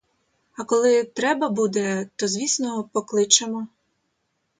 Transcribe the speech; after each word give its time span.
А 0.57 0.63
коли 0.63 1.03
треба 1.03 1.49
буде, 1.49 2.09
то, 2.15 2.27
звісно, 2.27 2.89
покличемо. 2.93 3.67